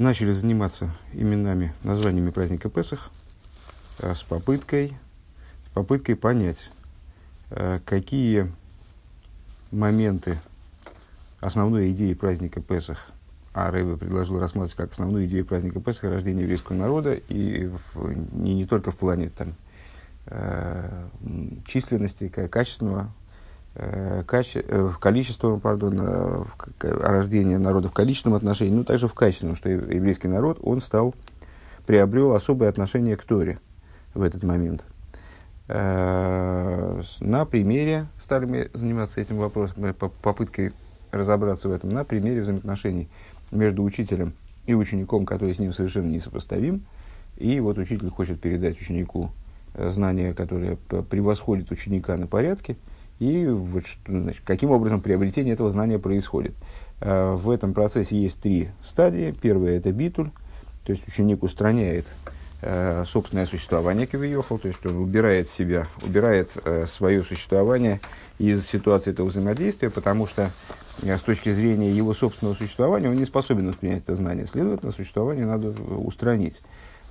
[0.00, 3.10] начали заниматься именами, названиями праздника Песах
[3.98, 4.96] э, с попыткой,
[5.66, 6.70] с попыткой понять,
[7.50, 8.50] э, какие
[9.70, 10.38] моменты
[11.40, 13.10] основной идеи праздника Песах,
[13.52, 17.70] а Рэбе предложил рассматривать как основную идею праздника Песаха рождение еврейского народа, и
[18.32, 19.54] не, не только в плане там,
[20.26, 21.08] э,
[21.66, 23.12] численности, качественного
[23.74, 26.44] каче, э, в количественном, пардон, э,
[26.80, 31.14] рождение народа в количественном отношении, но также в качественном, что еврейский народ, он стал,
[31.86, 33.58] приобрел особое отношение к Торе
[34.14, 34.84] в этот момент.
[35.68, 40.72] На примере, стали заниматься этим вопросом, попыткой
[41.12, 43.08] разобраться в этом, на примере взаимоотношений
[43.52, 44.32] между учителем
[44.66, 46.84] и учеником, который с ним совершенно несопоставим.
[47.36, 49.30] И вот учитель хочет передать ученику
[49.74, 50.74] знания, которое
[51.08, 52.76] превосходит ученика на порядке–
[53.20, 56.54] и вот, значит, каким образом приобретение этого знания происходит.
[57.00, 59.34] Э, в этом процессе есть три стадии.
[59.40, 60.30] Первая– это битуль,
[60.84, 62.06] то есть ученик устраняет
[62.62, 68.00] э, собственное существование Кивиехал, то есть он убирает себя, убирает э, свое существование
[68.38, 70.50] из ситуации этого взаимодействия, потому что
[71.02, 74.46] с точки зрения его собственного существования он не способен воспринять это знание.
[74.46, 76.62] Следовательно, существование надо устранить.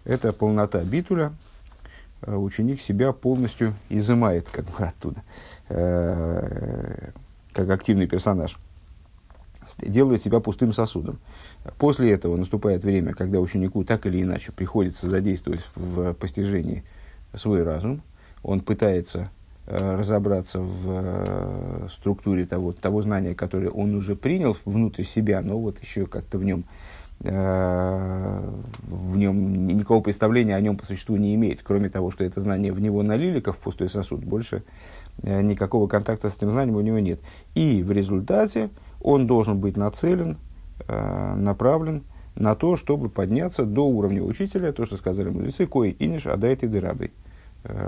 [0.06, 1.34] Это полнота битуля,
[2.26, 5.24] ученик себя полностью изымает как бы оттуда,
[5.70, 7.12] э,
[7.54, 8.58] как активный персонаж,
[9.78, 11.20] делает себя пустым сосудом.
[11.78, 16.84] После этого наступает время, когда ученику так или иначе приходится задействовать в постижении
[17.36, 18.02] свой разум.
[18.42, 19.30] Он пытается
[19.68, 25.82] э, разобраться в структуре того, того знания, которое он уже принял внутрь себя, но вот
[25.82, 31.62] еще как-то в нем Э, в нем никакого представления о нем по существу не имеет,
[31.64, 34.64] кроме того, что это знание в него налили, как в пустой сосуд, больше
[35.24, 37.20] э, никакого контакта с этим знанием у него нет.
[37.56, 38.70] И в результате
[39.02, 40.38] он должен быть нацелен,
[40.88, 42.04] э, направлен
[42.36, 46.68] на то, чтобы подняться до уровня учителя, то, что сказали мудрецы, кой иниш адайт и
[46.68, 47.12] дырабой.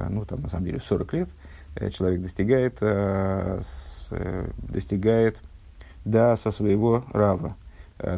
[0.09, 1.29] Ну, там, на самом деле, в 40 лет
[1.93, 2.81] человек достигает,
[4.69, 5.41] достигает
[6.03, 7.60] да, со своего рава, Э,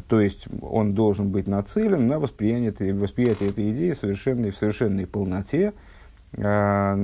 [0.08, 5.74] то есть он должен быть нацелен на восприятие восприятие этой идеи совершенной, в совершенной полноте,
[6.38, 6.96] а,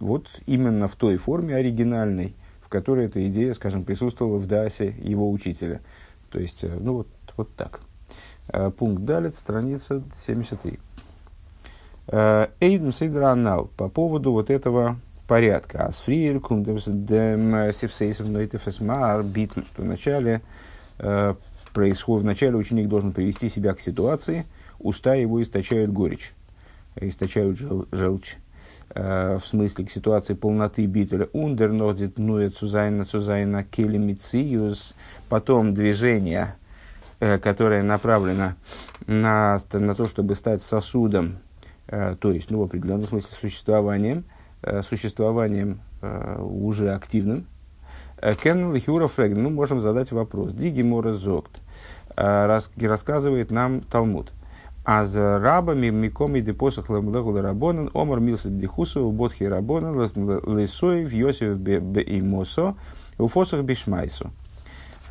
[0.00, 5.30] вот именно в той форме оригинальной, в которой эта идея, скажем, присутствовала в Дасе его
[5.30, 5.80] учителя.
[6.30, 7.80] То есть, э, ну вот, вот так.
[8.48, 10.78] Э, пункт Далит, страница 73.
[12.10, 15.86] Эйдм Сейдранал по поводу вот этого порядка.
[15.86, 20.40] Асфриер, кундемс дем сипсейсов нойтефесмар, битл, что вначале
[21.78, 24.46] происходит, вначале ученик должен привести себя к ситуации,
[24.80, 26.32] уста его источают горечь,
[26.96, 28.34] источают жел, желчь.
[28.96, 31.28] Э, в смысле к ситуации полноты битуля.
[31.32, 34.96] Ундер нодит нует сузайна сузайна келемициус.
[35.28, 36.56] Потом движение,
[37.20, 38.54] э, которое направлено
[39.06, 41.38] на, на то, чтобы стать сосудом,
[41.86, 44.24] э, то есть, ну, в определенном смысле существованием,
[44.62, 47.46] э, существованием э, уже активным,
[48.20, 50.52] Кеннел Хюра Фрэг, мы можем задать вопрос.
[50.52, 51.60] Диги Мора Зогт
[52.16, 54.32] э, рассказывает нам Талмуд.
[54.84, 62.74] А за рабами микоми депосах ламлегу рабонан омар милса дихусу бодхи рабонан лесоев йосиф беимосо
[63.18, 64.30] уфосах бишмайсу.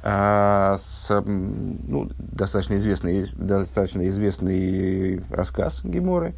[0.04, 6.34] А, с, ну, достаточно, известный, достаточно известный рассказ Геморы,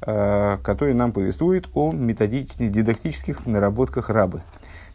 [0.00, 4.42] который нам повествует о методических, дидактических наработках рабы.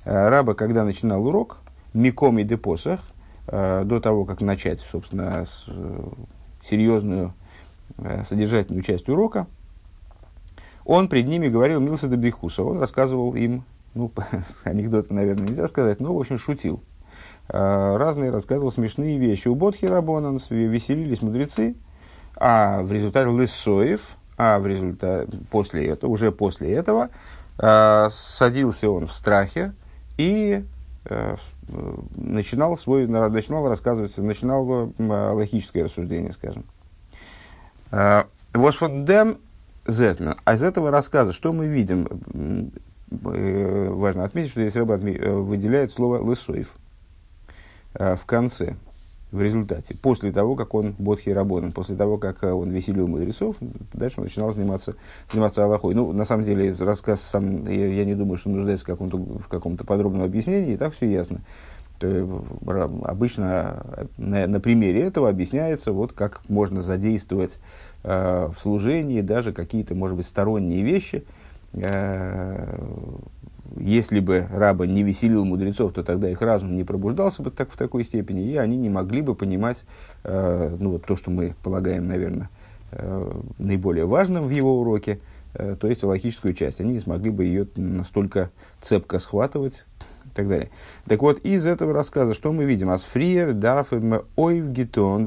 [0.09, 1.57] Э, раба, когда начинал урок,
[1.93, 2.99] миком и депосах,
[3.45, 6.09] э, до того, как начать, собственно, э,
[6.63, 7.33] серьезную
[8.25, 9.45] содержательную часть урока,
[10.85, 12.63] он пред ними говорил Милса де Бихуса.
[12.63, 14.11] Он рассказывал им, ну,
[14.63, 16.81] анекдоты, наверное, нельзя сказать, но, в общем, шутил.
[17.47, 19.47] Разные рассказывал смешные вещи.
[19.47, 21.75] У Бодхи Рабонан веселились мудрецы,
[22.35, 27.09] а в результате Лысоев, а в результате, после этого, уже после этого,
[27.57, 29.73] садился он в страхе,
[30.19, 30.65] и
[31.05, 31.35] э,
[32.17, 36.65] начинал свой, начинал рассказывать, начинал э, логическое рассуждение, скажем.
[37.91, 39.37] Э, вот вот дем
[39.87, 40.35] зетмен.
[40.43, 42.73] А из этого рассказа что мы видим?
[43.11, 46.73] Э, важно отметить, что здесь рыба э, выделяет слово лысоев
[47.93, 48.75] э, в конце
[49.31, 53.55] в результате, после того, как он бодхи работан, после того, как э, он веселил мудрецов,
[53.93, 54.95] дальше он начинал заниматься,
[55.31, 55.93] заниматься Аллахой.
[55.93, 59.47] Ну, на самом деле, рассказ сам, я, я не думаю, что нуждается в каком-то, в
[59.47, 61.41] каком-то подробном объяснении, и так все ясно.
[61.99, 67.59] То, обычно на, на примере этого объясняется, вот как можно задействовать
[68.03, 71.23] э, в служении даже какие-то, может быть, сторонние вещи,
[71.73, 72.79] э,
[73.77, 77.77] если бы раба не веселил мудрецов, то тогда их разум не пробуждался бы так, в
[77.77, 79.83] такой степени, и они не могли бы понимать
[80.23, 82.49] э, ну, вот то, что мы полагаем, наверное,
[82.91, 85.19] э, наиболее важным в его уроке,
[85.53, 86.81] э, то есть логическую часть.
[86.81, 88.51] Они не смогли бы ее настолько
[88.81, 89.85] цепко схватывать
[90.25, 90.69] и так далее.
[91.05, 92.89] Так вот, из этого рассказа, что мы видим?
[92.89, 93.93] Асфриер дарф
[94.35, 95.25] ойв гитон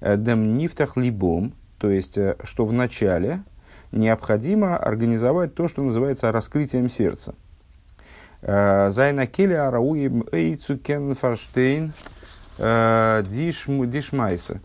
[0.00, 3.42] дем нифтах либом, то есть, э, что в начале
[3.92, 7.34] необходимо организовать то, что называется раскрытием сердца.
[8.42, 11.92] Э, Зайна келе арауим эйцу кен фарштейн
[12.58, 14.60] э, дишмайса.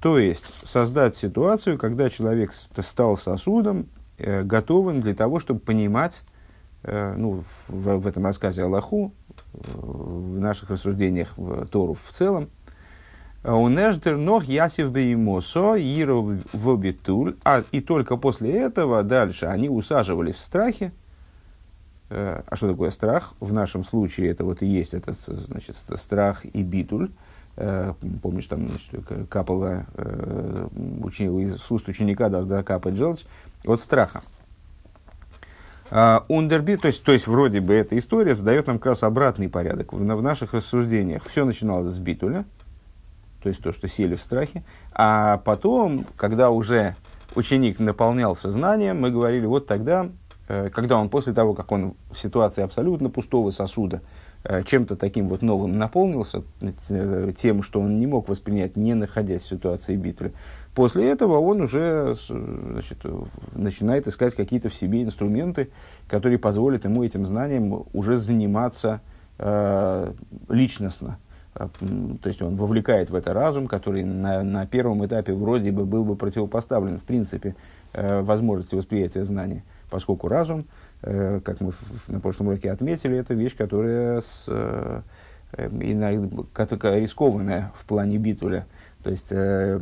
[0.00, 3.88] То есть создать ситуацию, когда человек стал сосудом,
[4.18, 6.22] готовым для того, чтобы понимать,
[6.82, 9.14] ну, в, в этом рассказе Аллаху,
[9.52, 11.34] в наших рассуждениях
[11.72, 12.50] Тору в целом,
[13.44, 15.76] Унеждер ног ясив беймосо,
[16.52, 17.36] в битуль.
[17.44, 20.92] А и только после этого дальше они усаживались в страхе.
[22.10, 23.34] Э, а что такое страх?
[23.40, 27.10] В нашем случае это вот и есть этот, значит, страх и битуль.
[27.56, 30.68] Э, помнишь, там значит, капала э,
[31.02, 33.24] учени, из уст ученика должна капать желчь
[33.64, 34.22] от страха.
[36.28, 39.92] Ундерби, то есть, то есть вроде бы эта история задает нам как раз обратный порядок.
[39.92, 42.46] В, в наших рассуждениях все начиналось с битуля,
[43.42, 44.64] то есть то, что сели в страхе.
[44.92, 46.96] А потом, когда уже
[47.36, 50.08] ученик наполнялся знанием, мы говорили, вот тогда,
[50.46, 54.02] когда он после того, как он в ситуации абсолютно пустого сосуда,
[54.44, 59.42] э, чем-то таким вот новым наполнился, э, тем, что он не мог воспринять, не находясь
[59.42, 60.32] в ситуации битвы,
[60.74, 62.98] после этого он уже значит,
[63.54, 65.70] начинает искать какие-то в себе инструменты,
[66.08, 69.00] которые позволят ему этим знанием уже заниматься
[69.38, 70.12] э,
[70.48, 71.18] личностно,
[71.54, 76.04] то есть он вовлекает в это разум, который на, на первом этапе вроде бы был
[76.04, 77.54] бы противопоставлен, в принципе,
[77.92, 79.62] э, возможности восприятия знания,
[79.94, 80.66] поскольку разум,
[81.02, 81.72] э, как мы
[82.08, 85.02] на прошлом уроке отметили, это вещь, которая с, э,
[85.56, 88.66] иногда, рискованная в плане битуля.
[89.04, 89.78] То есть, э,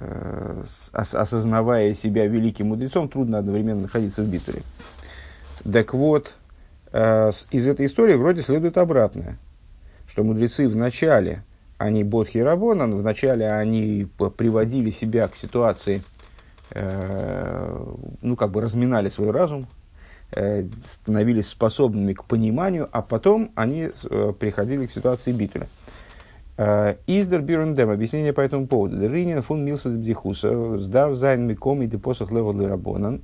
[0.00, 0.62] э,
[0.92, 4.60] осознавая себя великим мудрецом, трудно одновременно находиться в битуле.
[5.64, 6.34] Так вот,
[6.92, 9.38] из этой истории вроде следует обратное–
[10.06, 11.42] что мудрецы в начале,
[11.78, 14.06] они бодхи рабонан, в начале они
[14.36, 16.02] приводили себя к ситуации,
[16.74, 19.66] ну, как бы разминали свой разум,
[20.32, 25.34] э, становились способными к пониманию, а потом они э, приходили к ситуации.
[26.56, 28.98] Э, איז דער ביאור אין דעם, объяснение по этому поводу.
[28.98, 33.22] דער ענין פון מילתא דבדיחותא, ס'דאַרף זיין מקמי דפתח להו לרבנן.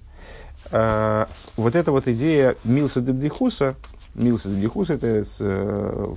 [0.70, 1.26] Э,
[1.56, 3.74] вот эта вот идея מילתא דבדיחותא,
[4.14, 6.14] Милса Дихус– это э,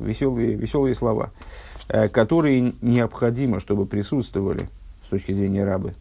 [0.00, 1.30] веселые, веселые слова,
[1.88, 4.68] э, которые необходимо, чтобы присутствовали
[5.04, 5.92] с точки зрения рабы, э,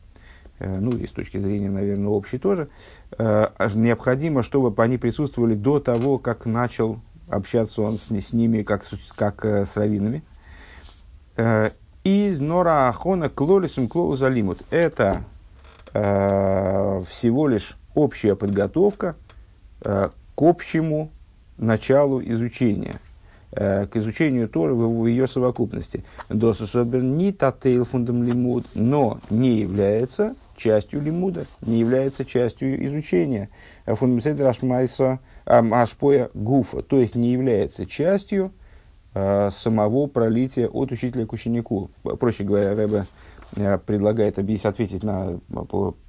[0.59, 2.69] ну и с точки зрения, наверное, общей тоже,
[3.17, 6.99] необходимо, чтобы они присутствовали до того, как начал
[7.29, 8.83] общаться он с, с ними, как,
[9.15, 10.23] как с раввинами.
[12.03, 14.61] Из Нора Ахона Клолисум Клоузалимут.
[14.69, 15.23] Это
[15.91, 19.15] всего лишь общая подготовка
[20.35, 21.11] к общему
[21.57, 22.99] началу изучения,
[23.51, 26.03] э, к изучению Торы в, ее совокупности.
[26.29, 33.49] Досусобер не татейл фундам лимуд, но не является частью лимуда, не является частью изучения.
[33.85, 38.51] Фундамседер ашмайса ашпоя гуфа, то есть не является частью
[39.13, 41.89] э, самого пролития от учителя к ученику.
[42.19, 43.05] Проще говоря, Рэбе
[43.55, 45.39] э, предлагает ответить на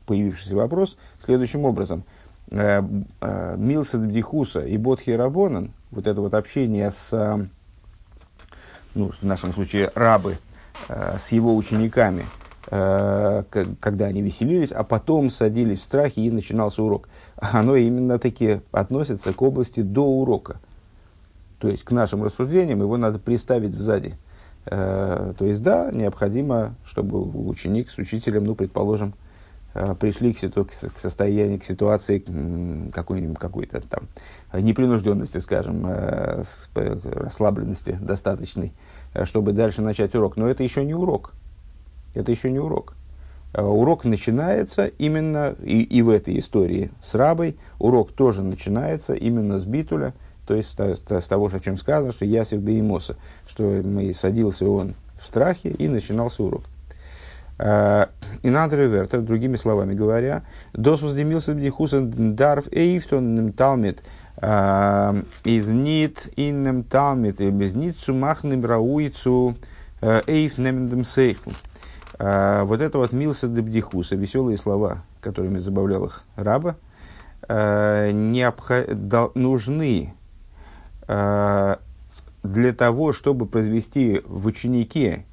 [0.06, 2.04] появившийся вопрос следующим образом–
[2.48, 2.80] Э,
[3.20, 7.48] э, Милса Дихуса и Бодхи Рабонан, вот это вот общение с,
[8.94, 10.38] ну, в нашем случае, рабы,
[10.88, 12.26] с его учениками,
[12.68, 17.08] когда они веселились, а потом садились в страхе и начинался урок.
[17.36, 20.56] Оно именно таки относится к области до урока.
[21.58, 24.16] То есть к нашим рассуждениям его надо приставить сзади.
[24.64, 29.14] То есть да, необходимо, чтобы ученик с учителем, ну, предположим,
[29.78, 32.24] Э, пришли к, ситу, к состоянию, к ситуации
[32.90, 34.08] какой-нибудь, какой-то там
[34.54, 36.44] непринужденности, скажем, э,
[36.74, 38.72] расслабленности достаточной,
[39.12, 40.38] э, чтобы дальше начать урок.
[40.38, 41.34] Но это еще не урок.
[42.16, 42.94] Это еще не урок.
[43.54, 47.56] Урок начинается именно и, и в этой истории с рабой.
[47.78, 50.12] Урок тоже начинается именно с битуля,
[50.46, 53.16] то есть с, с того, о чем сказано, что Ясив Беймоса,
[53.48, 56.64] что мы садился он в страхе и начинался урок.
[57.58, 58.06] Э,
[58.42, 60.42] и надо ревертер, другими словами говоря,
[60.72, 64.02] дос воздемился бдихусен дарф эйфтон талмит
[64.36, 69.56] э, из нит иннем талмит и без нит сумахным рауицу
[70.02, 70.58] э, эйф
[72.18, 72.66] сейху.
[72.66, 76.76] Вот это вот милса дебдихуса, веселые слова, которыми забавлял их раба,
[77.48, 78.86] э, необход,
[79.34, 80.14] нужны
[81.08, 81.76] э,
[82.42, 85.24] для того, чтобы произвести в ученике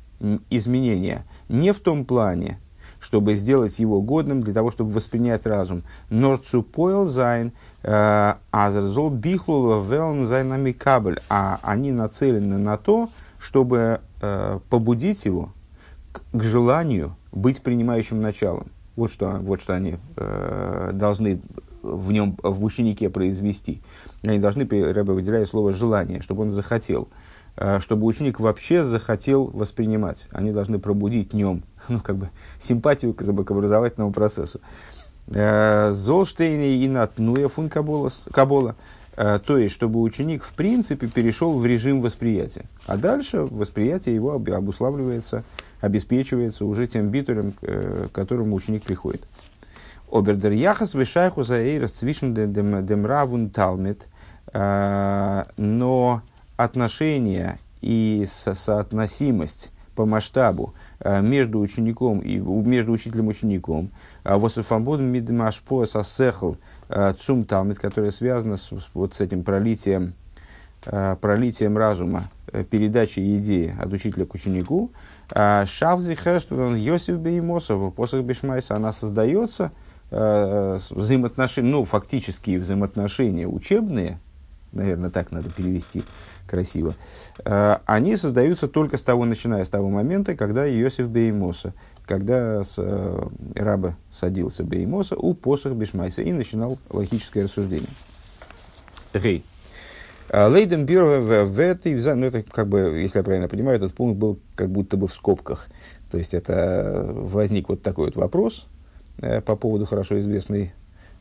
[0.49, 2.59] изменения не в том плане,
[2.99, 5.83] чтобы сделать его годным для того, чтобы воспринять разум.
[6.09, 7.51] נאָר צו פועל זיין,
[7.83, 11.19] э, אַז ער זאָל בכלל וועלן זיין אַ מקבל.
[11.29, 13.09] А они нацелены на то,
[13.39, 15.51] чтобы э, побудить его
[16.13, 18.67] к, желанию быть принимающим началом.
[18.95, 21.41] Вот что, вот что они э, должны
[21.81, 23.81] в нем, в ученике произвести.
[24.23, 27.09] Они должны, Рэбе выделяет слово «желание», чтобы он захотел.
[27.55, 30.27] Э, чтобы ученик вообще захотел воспринимать.
[30.31, 32.29] Они должны пробудить в нем ну, как бы,
[32.59, 34.59] симпатию к, образовательному процессу.
[35.27, 38.75] Э, Золштейни и натнуя фун кабола.
[39.15, 42.65] Э, то есть, чтобы ученик в принципе перешел в режим восприятия.
[42.87, 45.43] А дальше восприятие его обуславливается,
[45.83, 49.23] обеспечивается уже тем битулем, к которому ученик приходит.
[50.11, 54.05] Обердер яхас вишайху за эйрас цвишен демравун талмит.
[54.53, 56.21] Но
[56.57, 63.91] отношение и со соотносимость по масштабу э, между учеником и между учителем и учеником.
[64.23, 66.55] Вософамбудом мидмашпо сосехл
[66.89, 70.13] э, цум талмит, которая связана с, вот с этим пролитием,
[70.85, 72.29] э, пролитием разума,
[72.69, 74.91] передачей идеи от учителя к ученику.
[75.35, 79.71] А Шавзи Херштвен Йосиф Беймосов, посох Бешмайса, она создается
[80.11, 84.19] взаимоотношения, ну, фактические взаимоотношения учебные,
[84.71, 86.03] наверное, так надо перевести,
[86.47, 86.93] красиво,
[87.43, 91.73] э, они создаются только с того, начиная с того момента, когда Иосиф Беймоса,
[92.05, 97.89] когда с, э, раба садился Беймоса у посох Бешмайса и начинал логическое рассуждение.
[99.15, 99.43] Гей.
[100.29, 104.39] Э, Лейден в этой, ну это как бы, если я правильно понимаю, этот пункт был
[104.55, 105.67] как будто бы в скобках.
[106.11, 108.67] То есть это возник вот такой вот вопрос
[109.45, 110.73] по поводу хорошо известной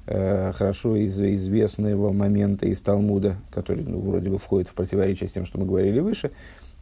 [0.05, 5.33] Э, хорошо из, известного момента из Талмуда, который ну, вроде бы входит в противоречие с
[5.33, 6.33] тем, что мы говорили выше.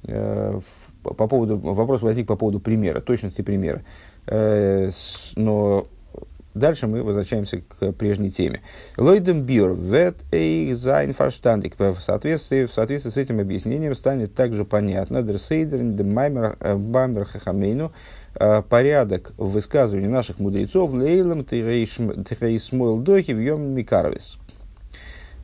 [0.04, 0.58] Э,
[1.02, 3.82] по поводу, вопрос возник по поводу примера, точности примера.
[4.26, 4.88] Э,
[5.36, 5.86] но
[6.54, 8.60] дальше мы возвращаемся к прежней теме.
[8.96, 11.78] לויט דעם ביאור, וועט אויך זיין פאַרשטאַנדיק.
[11.78, 17.92] В соответствии, в соответствии с этим объяснением станет также понятно, דער סדר, מאמר, במאמר חכמינו,
[18.34, 24.38] Э, порядок в высказывании наших мудрецов лейлам тирейсмойл дохи в йом микарвис.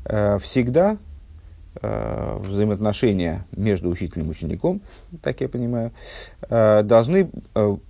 [0.04, 0.96] Э, всегда
[1.82, 4.80] э, взаимоотношения между учителем и учеником,
[5.20, 5.90] так я понимаю,
[6.48, 7.28] должны,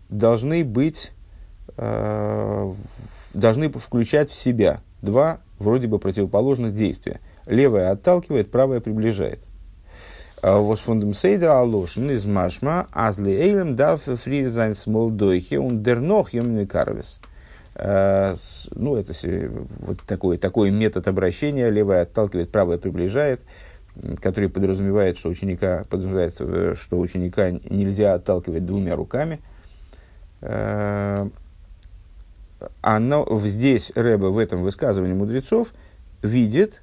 [0.09, 1.13] должны быть,
[1.77, 7.21] должны включать в себя два вроде бы противоположных действия.
[7.47, 9.41] Левое отталкивает, правое приближает.
[10.43, 15.83] Was von dem Seder Aloschen из Машма, Азли Эйлем darf free sein small doiche und
[15.83, 16.01] der.
[18.75, 19.13] Ну, это
[19.81, 21.69] вот такой, такой метод обращения.
[21.69, 23.41] Левое отталкивает, правое приближает,
[24.23, 26.33] который подразумевает, что ученика, подразумевает,
[26.79, 29.41] что ученика нельзя отталкивать двумя руками.
[32.81, 35.73] Оно, здесь Рэбе в этом высказывании мудрецов
[36.23, 36.83] видит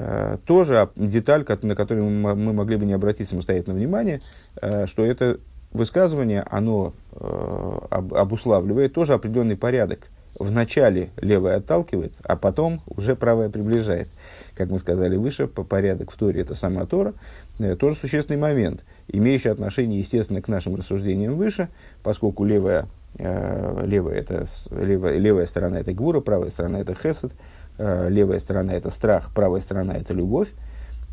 [0.00, 4.20] Э, тоже деталь, на которую мы могли бы не обратить самостоятельно внимание,
[4.62, 5.38] э, что это
[5.72, 10.06] высказывание, оно э, обуславливает тоже определенный порядок.
[10.38, 14.08] Вначале левое отталкивает, а потом уже правое приближает.
[14.54, 17.14] Как мы сказали выше, по порядок в Торе это сама Тора.
[17.80, 21.68] Тоже существенный момент, имеющий отношение, естественно, к нашим рассуждениям выше,
[22.04, 27.32] поскольку левая, левая, это, левая, левая сторона это гвура, правая сторона это хесед,
[27.78, 30.48] Э, левая сторона это страх, правая сторона это любовь.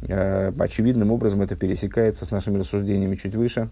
[0.07, 3.69] Э, очевидным образом это пересекается с нашими рассуждениями чуть выше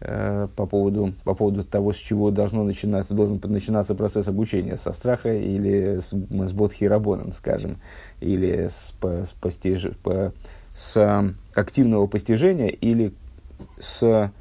[0.00, 4.92] э, по поводу, по поводу того, с чего должно начинаться, должен начинаться процесс обучения, со
[4.92, 7.76] страха или с, с бодхирабоном, скажем,
[8.20, 10.32] или с, по, с, постиж, по,
[10.74, 13.12] с активного постижения или
[13.78, 14.32] с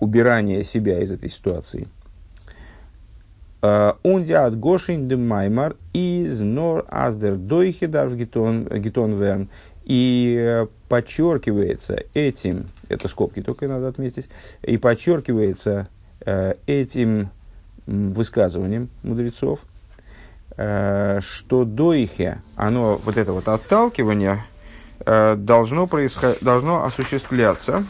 [0.00, 1.86] убирания себя из этой ситуации.
[4.02, 8.66] Ундиат Гошин де Маймар из Нор Аздер Дойхидар Гитон
[9.18, 9.48] Верн.
[9.86, 14.28] И э, подчеркивается этим, это скобки только надо отметить,
[14.62, 15.88] и подчеркивается
[16.24, 17.30] э, этим
[17.86, 19.60] высказыванием мудрецов,
[20.56, 24.44] э, что дойхе, оно, вот это вот отталкивание,
[25.04, 26.38] должно, происход...
[26.40, 27.84] должно осуществляться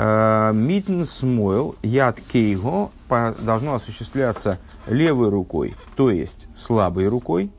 [0.00, 7.50] Митн смойл яд кейго должно осуществляться левой рукой, то есть слабой рукой.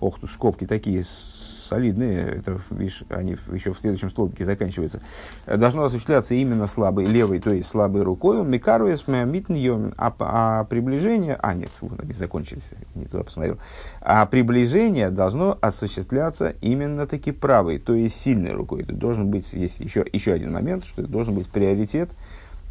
[0.00, 1.04] Ох, тут скобки такие
[1.66, 5.00] солидные, это, видишь, они еще в следующем столбике заканчиваются,
[5.46, 11.54] должно осуществляться именно слабой левой, то есть слабой рукой, микаруес митн а, а приближение, а
[11.54, 13.58] нет, вот они закончились, не туда посмотрел,
[14.00, 18.82] а приближение должно осуществляться именно таки правой, то есть сильной рукой.
[18.82, 22.10] Это должен быть, есть еще, еще один момент, что это должен быть приоритет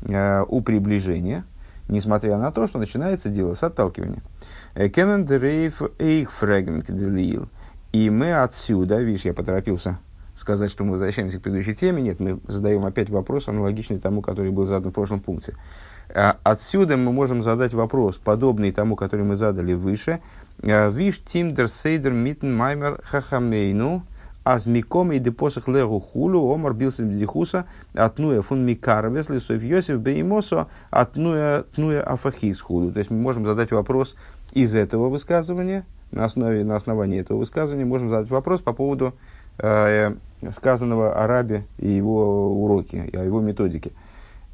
[0.04, 1.46] э, у приближения,
[1.88, 4.22] несмотря на то, что начинается дело с отталкивания.
[4.76, 7.48] Кеннен Дрейф Эйх Фрагмент Делил.
[7.96, 10.00] И мы отсюда, видишь, я поторопился
[10.36, 12.02] сказать, что мы возвращаемся к предыдущей теме.
[12.02, 15.56] Нет, мы задаем опять вопрос, аналогичный тому, который был задан в прошлом пункте.
[16.14, 20.20] А, отсюда мы можем задать вопрос, подобный тому, который мы задали выше.
[20.62, 24.04] А, Виш тимдер сейдер митн маймер хахамейну
[24.44, 30.68] аз миком и депосах легу хулу омар билсен бдихуса атнуя фун микарвес лисов йосиф беймосо
[30.92, 32.92] атнуя тнуя афахис хулу.
[32.92, 34.18] То есть мы можем задать вопрос
[34.52, 39.14] из этого высказывания, на, основе, на основании этого высказывания можем задать вопрос по поводу
[39.58, 40.14] э,
[40.52, 43.92] сказанного о рабе и его уроке, о его методике.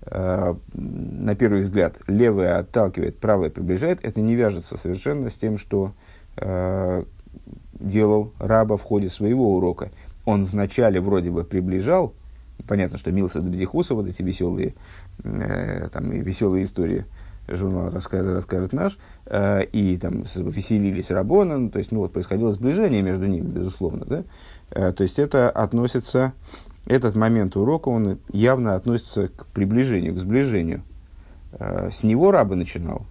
[0.03, 3.99] Э, на первый взгляд, левое отталкивает, правое приближает.
[4.03, 5.93] Это не вяжется совершенно с тем, что
[6.37, 7.03] э,
[7.73, 9.91] делал раба в ходе своего урока.
[10.25, 12.13] Он вначале вроде бы приближал,
[12.67, 14.73] понятно, что Милса Дабдихуса, вот эти веселые,
[15.23, 17.05] э, там, веселые истории–
[17.55, 23.01] журнал расскажет, расскажет наш, э, и там веселились Рабона, то есть ну, вот, происходило сближение
[23.01, 24.05] между ними, безусловно.
[24.05, 24.23] Да?
[24.71, 26.33] Э, то есть это относится,
[26.85, 30.81] этот момент урока, он явно относится к приближению, к сближению.
[31.53, 33.05] Э, с него раба начинал,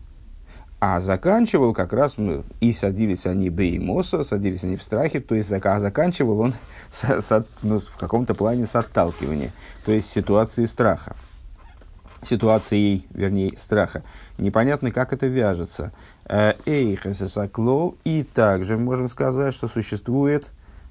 [0.80, 5.52] а заканчивал как раз, ну, и садились они беймоса, садились они в страхе, то есть
[5.52, 6.54] а заканчивал он
[6.90, 9.52] с, с, ну, в каком-то плане с отталкивания,
[9.84, 11.16] то есть ситуации страха
[12.22, 14.02] ситуацией, вернее, страха.
[14.38, 15.92] Непонятно, как это вяжется.
[16.26, 17.96] Э, Эйхесесаклол.
[18.04, 20.50] И также можем сказать, что существует,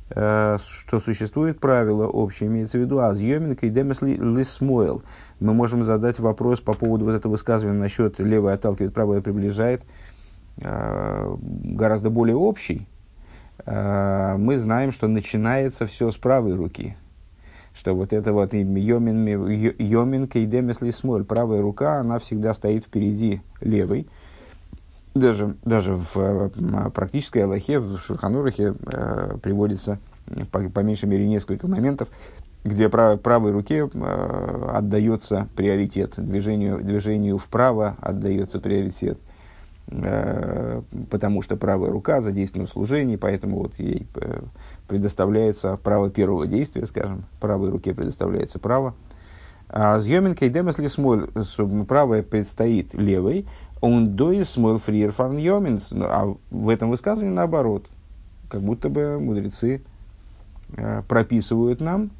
[0.09, 5.03] э, что существует правило общее, имеется в виду азьеминка и демесли лисмойл.
[5.39, 9.83] Мы можем задать вопрос по поводу вот этого высказывания насчет левое отталкивает, правое приближает,
[10.57, 12.87] э, гораздо более общий.
[13.65, 16.95] Мы знаем, что начинается все с правой руки–
[17.79, 19.25] что вот это вот йомин,
[19.77, 24.05] йомин кейдемес правая рука, она всегда стоит впереди левой.
[25.15, 26.49] Даже, даже в
[26.93, 29.97] практической Аллахе, в Шурханурахе э, приводится
[30.51, 32.09] по, по меньшей мере несколько моментов,
[32.65, 39.19] где прав, правой руке э, отдается приоритет, движению, движению вправо отдается приоритет,
[41.09, 44.41] потому что правая рука задействована в служении, поэтому вот ей э,
[44.87, 48.93] предоставляется право первого действия, скажем, правой руке предоставляется право.
[49.67, 51.29] А с Йоминкой демесли смоль,
[51.87, 53.47] правая предстоит левой,
[53.81, 57.87] он дои смоль фриер фан Йоминс, ну, а в этом высказывании наоборот,
[58.49, 59.81] как будто бы мудрецы
[60.75, 62.11] э, прописывают нам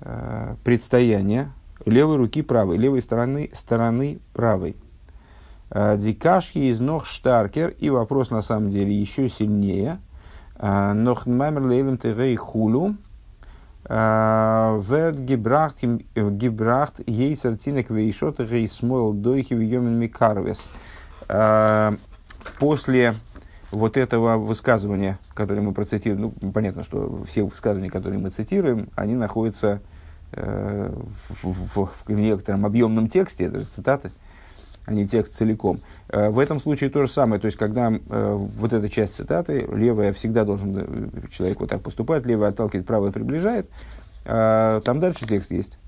[0.00, 1.50] э, предстояние
[1.86, 4.76] левой руки правой, левой стороны, стороны правой.
[5.70, 9.98] Э, Дикашки из ног штаркер, и вопрос на самом деле еще сильнее–
[10.58, 12.96] noch маймер лейлем тегей хулу,
[13.88, 15.76] werd gebracht,
[16.14, 20.70] gebracht ейсер тинек вейшот гей смойл дойхи вьемен микарвес.
[22.58, 23.14] После
[23.70, 29.14] вот этого высказывания, которое мы процитируем, ну, понятно, что все высказывания, которые мы цитируем, они
[29.14, 29.80] находятся
[30.30, 30.92] э,
[31.28, 34.12] в, в, в некотором объемном тексте, это же цитаты,
[34.86, 35.80] а не текст целиком.
[36.08, 39.66] Э, в этом случае то же самое, то есть когда э, вот эта часть цитаты,
[39.72, 43.68] левая всегда должен э, человек вот так поступать, левая отталкивает, правая приближает,
[44.24, 45.78] там дальше текст есть.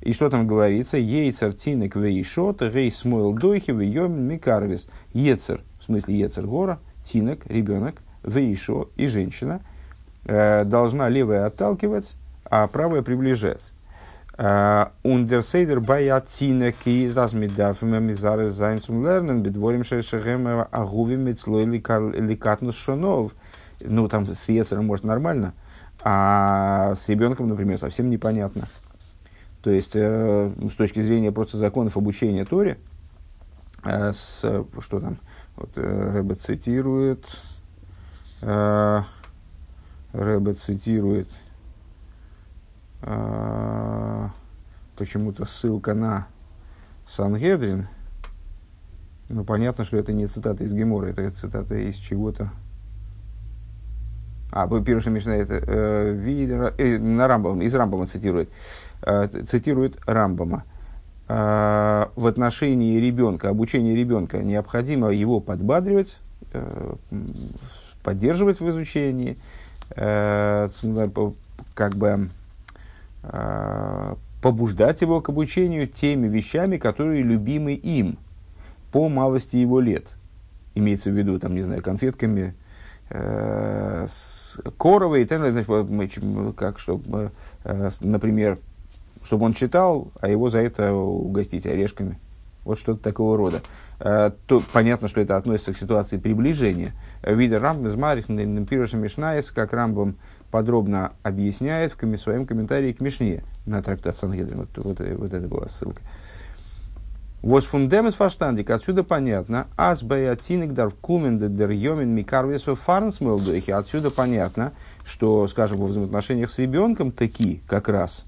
[0.00, 0.96] И что там говорится?
[0.96, 4.88] יצר תינוק ואשה תהא שמאל דוחה וימין מקרבת.
[5.12, 9.60] יצר, в смысле יצר הרע, תינוק, ребенок, ואשה и женщина,
[10.24, 13.72] должна левая отталкивать, а правая приближать.
[14.38, 23.32] Ундерсейдер баятина кизас мидафим мизары зайн zum lernen, бедворим шешехем агувим мицлой ликатнус шонов.
[23.80, 25.54] Ну, там с Ецером может нормально,
[26.02, 28.68] а с ребенком, например, совсем непонятно.
[29.62, 32.78] То есть, э, с точки зрения просто законов обучения Торе,
[33.84, 34.40] э, с,
[34.80, 35.16] что там,
[35.56, 37.24] вот э, Рэбе цитирует,
[38.42, 39.02] э,
[40.12, 41.45] Рэбе цитирует, а,
[44.96, 46.26] почему-то ссылка на
[47.06, 47.88] Сангедрин.
[49.28, 52.50] Ну, понятно, что это не цитата из Гемора, это цитата из чего-то.
[54.52, 58.48] А, Пируша Мишна это э, э, на Рамбама, из Рамбама цитирует.
[59.02, 60.64] Э, цитирует Рамбама.
[61.28, 66.18] Э, в отношении ребенка, обучения ребенка, необходимо его подбадривать,
[66.52, 66.94] э,
[68.04, 69.36] поддерживать в изучении,
[69.90, 70.68] э,
[71.74, 72.30] как бы
[74.42, 78.18] побуждать его к обучению теми вещами, которые любимы им
[78.92, 80.06] по малости его лет.
[80.74, 82.54] Имеется в виду, там, не знаю, конфетками,
[83.10, 86.24] э, с коровой, и значит,
[86.56, 87.32] как, чтобы,
[87.64, 88.58] э, например,
[89.22, 92.18] чтобы он читал, а его за это угостить орешками.
[92.64, 93.62] Вот что-то такого рода.
[94.00, 96.92] Э, то, понятно, что это относится к ситуации приближения.
[97.22, 100.16] Вида Рамбам из Марих Пируша Мишнаес, как Рамбам
[100.50, 104.58] подробно объясняет в своем комментарии к Мишне на трактат Сангедрин.
[104.74, 106.00] Вот, вот, вот это была ссылка.
[107.42, 113.20] Вот фундамент фаштандик, отсюда понятно, ас баяцинек дар кумен дер йомин микарвес фарнс
[113.68, 114.72] Отсюда понятно,
[115.04, 118.24] что, скажем, во взаимоотношениях с ребенком такие как раз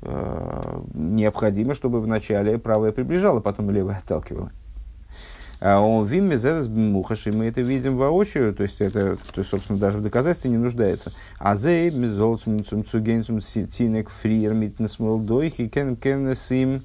[0.00, 4.52] э, необходимо, чтобы вначале правое приближало, потом левое отталкивало.
[5.60, 9.78] А он вим мезедес мухаши, мы это видим воочию, то есть это, то есть, собственно,
[9.78, 11.12] даже в доказательстве не нуждается.
[11.38, 16.82] А зей мезолцум цугенцум тинек фриер митнес молдойхи кен кеннесим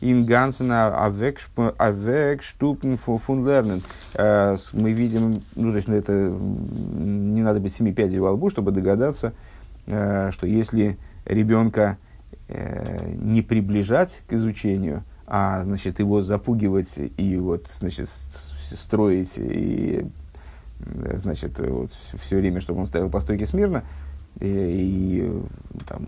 [0.00, 3.82] им гансена авек штупен фун лернен.
[4.14, 8.50] Э, мы видим, ну, то есть, ну, это не надо быть семи пядей во лбу,
[8.50, 9.32] чтобы догадаться,
[9.86, 11.98] э, что если ребенка
[12.48, 20.06] э, не приближать к изучению, а значит, его запугивать и вот, значит, строить и
[21.12, 21.90] значит, вот,
[22.22, 23.84] все время, чтобы он стоял по стойке смирно
[24.40, 26.06] и, и там,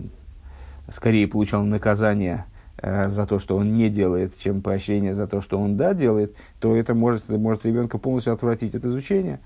[0.89, 2.45] скорее получал наказание
[2.77, 6.35] э, за то, что он не делает, чем поощрение за то, что он да делает,
[6.59, 9.39] то это может, может ребенка полностью отвратить от изучения.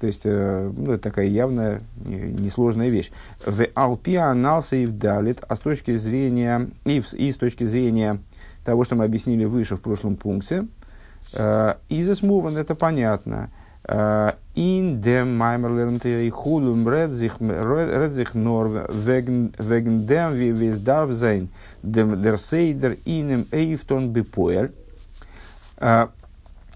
[0.00, 3.10] То есть, э, ну, это такая явная, несложная вещь.
[3.44, 4.34] В Алпиа
[4.72, 8.18] и вдалит, а с точки зрения, и, и с точки зрения
[8.64, 10.66] того, что мы объяснили выше в прошлом пункте.
[11.88, 13.50] Изес муван, это понятно.
[14.54, 17.32] In dem Maimer lernt er ich hulum red sich
[18.34, 21.48] nur wegen, wegen dem, wie, es darf sein,
[21.82, 24.70] dem, der Seider inem Эйфтон бипоэль.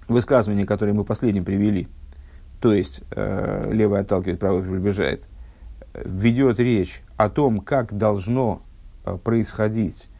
[0.08, 1.88] Высказывание, которое мы последним привели,
[2.60, 5.24] то есть э, левое отталкивает, правое приближает,
[5.94, 8.62] ведет речь о том, как должно
[9.04, 10.13] э, происходить Э,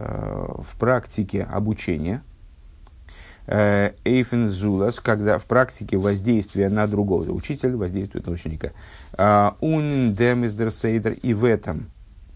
[0.00, 2.22] в практике обучения,
[3.46, 8.70] э, Эйфен Зулас, когда в практике воздействия на другого, учитель воздействует на ученика.
[9.12, 11.90] «А, ун демиздерсейдер, и в этом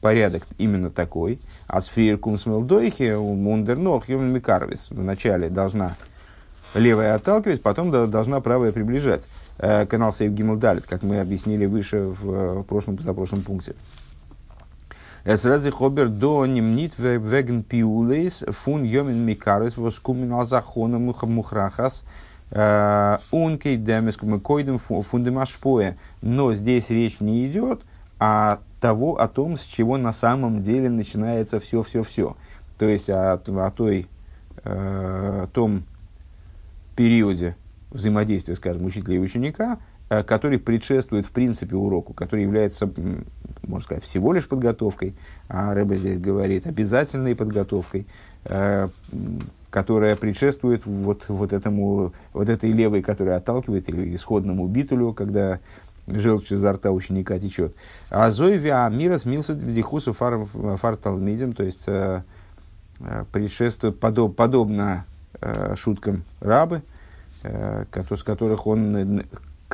[0.04, 1.40] порядок именно такой.
[1.66, 4.88] А с фриеркум смелдойхи, мундернох, микарвис.
[4.90, 5.96] Вначале должна
[6.74, 9.26] левая отталкивать, потом должна правая приближать.
[9.58, 13.76] Э, канал Сейв Гиммелдалит, как мы объяснили выше в прошлом, позапрошлом пункте.
[15.24, 22.04] Es хобер до немнит веген пиулейс фун йомин микарес воскумен алзахона мухрахас
[22.50, 25.96] ункей демес койдем фундемашпоя.
[26.20, 27.80] Но здесь речь не идет
[28.18, 32.36] о, того, о том, с чего на самом деле начинается все-все-все.
[32.76, 34.06] То есть о, о той,
[34.62, 35.84] э, том
[36.96, 37.56] периоде
[37.90, 39.78] взаимодействия, скажем, учителя и ученика,
[40.22, 42.90] который предшествует в принципе уроку, который является,
[43.62, 45.14] можно сказать, всего лишь подготовкой,
[45.48, 48.06] а Рэбе здесь говорит обязательной подготовкой,
[48.44, 48.88] э,
[49.70, 55.58] которая предшествует вот, вот, этому, вот этой левой, которая отталкивает, или исходному битулю, когда
[56.06, 57.74] желчь изо рта ученика течет.
[58.10, 62.22] А зойвя мира смился дихусу фар, то есть э,
[63.32, 65.04] предшествует подоб, подобно
[65.74, 66.82] шуткам рабы,
[67.42, 69.24] с которых он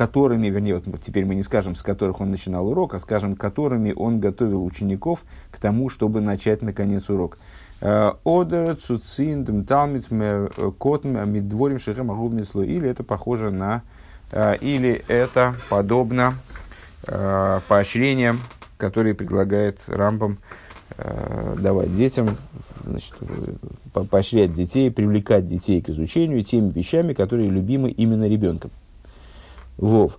[0.00, 3.92] которыми, вернее, вот теперь мы не скажем, с которых он начинал урок, а скажем, которыми
[3.94, 7.36] он готовил учеников к тому, чтобы начать, наконец, урок.
[7.82, 10.06] Э, Одер, Цуцин, Талмит,
[10.78, 12.62] Котм, Мидворим, Шехем, Агубнисло.
[12.62, 13.82] Или это похоже на...
[14.32, 16.32] Э, или это подобно
[17.06, 18.40] э, поощрениям,
[18.78, 20.38] которые предлагает Рамбам
[21.58, 22.38] давать детям,
[22.84, 23.14] значит,
[24.10, 28.70] поощрять детей, привлекать детей к изучению теми вещами, которые любимы именно ребенком.
[29.80, 30.18] Вов.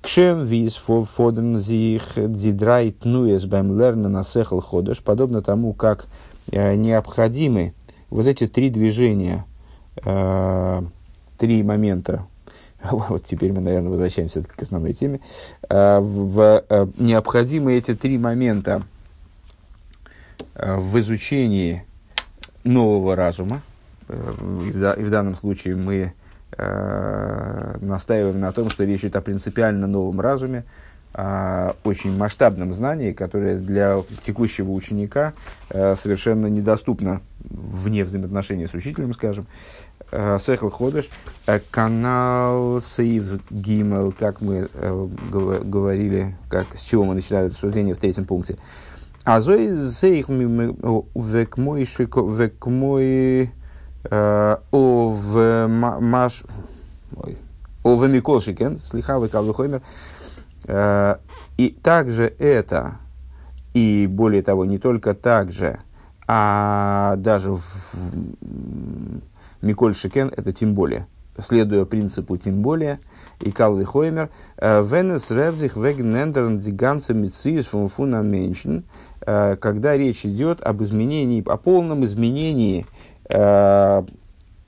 [0.00, 6.06] Кшем виз фоден зих дзидрайт нуес бэм лерна насехал ходыш, подобно тому, как
[6.50, 7.74] э, необходимы
[8.08, 9.44] вот эти три движения,
[10.02, 10.82] э,
[11.36, 12.26] три момента,
[12.90, 15.20] вот теперь мы, наверное, возвращаемся к основной теме,
[15.68, 16.64] э, в,
[16.96, 18.82] необходимы эти три момента
[20.54, 21.84] в изучении
[22.64, 23.60] нового разума,
[24.08, 26.14] и, в, и в данном случае мы
[26.52, 30.64] э, настаиваем на том, что речь идет о принципиально новом разуме,
[31.12, 35.32] о очень масштабном знании, которое для текущего ученика
[35.70, 39.46] э, совершенно недоступно вне взаимоотношений с учителем, скажем.
[40.38, 41.08] Сехл Ходыш,
[41.72, 44.68] канал Сейв Гимел, как мы
[45.28, 48.56] говорили, как, с чего мы начинали рассуждение в третьем пункте.
[49.26, 53.50] А зои зейх век мой
[54.10, 56.42] о в маш
[57.82, 59.82] о в микол шикен слихавый калвихоймер.
[61.56, 62.96] И также это,
[63.72, 65.78] и более того, не только так же,
[66.26, 67.62] а даже в,
[69.62, 71.06] Миколь Шикен это тем более.
[71.38, 72.98] Следуя принципу тем более,
[73.40, 78.84] и Калви Хоймер, э, Венес Редзих Вегнендерн Диганца Мициис Фунфуна Меншин,
[79.20, 82.86] э, когда речь идет об изменении, о полном изменении э,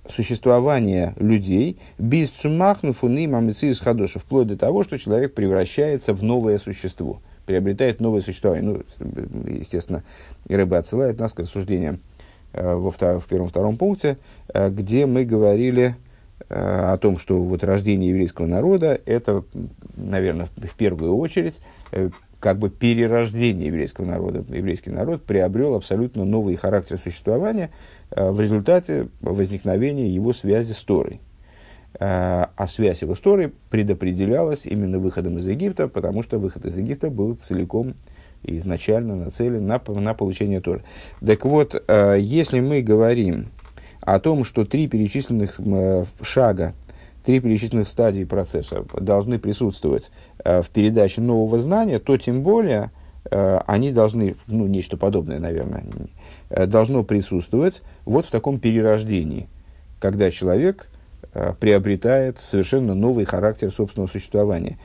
[0.09, 6.59] существования людей, без цумахну фуны мамициис хадоша, вплоть до того, что человек превращается в новое
[6.59, 8.83] существо, приобретает новое существование.
[8.99, 10.03] Ну, естественно,
[10.49, 12.01] рыба отсылает нас к рассуждениям
[12.53, 14.17] Э, во втор- в первом-втором пункте,
[14.53, 15.97] э, где мы говорили
[16.49, 19.45] э, о том, что вот рождение еврейского народа– это,
[19.97, 21.61] наверное, в первую очередь,
[22.41, 24.45] как бы перерождение еврейского народа.
[24.49, 27.71] Еврейский народ приобрел абсолютно новый характер существования
[28.11, 31.21] в результате возникновения его связи с Торой.
[32.01, 37.11] А связь его с Торой предопределялась именно выходом из Египта, потому что выход из Египта
[37.11, 37.95] был целиком
[38.43, 40.83] изначально нацелен на, на получение Торы.
[41.25, 43.49] Так вот, э, если мы говорим
[44.01, 46.75] о том, что три перечисленных э, шага,
[47.25, 50.11] три перечисленных стадии процесса должны присутствовать
[50.45, 52.91] э, в передаче нового знания, то тем более
[53.31, 55.85] они должны, ну, нечто подобное, наверное,
[56.51, 59.49] должно присутствовать вот в таком перерождении,
[60.01, 60.89] когда человек
[61.61, 64.79] приобретает совершенно новый характер собственного существования